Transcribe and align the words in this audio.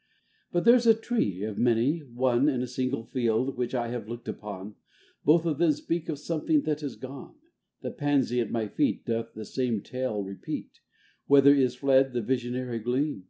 â 0.00 0.52
But 0.52 0.64
there 0.64 0.78
's 0.78 0.86
a 0.86 0.94
Tree, 0.94 1.42
of 1.42 1.58
many, 1.58 1.98
one, 1.98 2.48
A 2.48 2.66
single 2.66 3.04
Field 3.04 3.58
which 3.58 3.74
I 3.74 3.88
have 3.88 4.08
looked 4.08 4.28
upon, 4.28 4.76
Both 5.26 5.44
of 5.44 5.58
them 5.58 5.72
speak 5.72 6.08
of 6.08 6.18
something 6.18 6.62
that 6.62 6.82
is 6.82 6.96
gone: 6.96 7.34
The 7.82 7.90
Pansy 7.90 8.40
at 8.40 8.50
my 8.50 8.66
feet 8.66 9.04
Doth 9.04 9.34
the 9.34 9.44
same 9.44 9.82
tale 9.82 10.24
repeat: 10.24 10.80
Whither 11.26 11.52
is 11.54 11.74
fled 11.74 12.14
the 12.14 12.22
visionary 12.22 12.78
gleam 12.78 13.26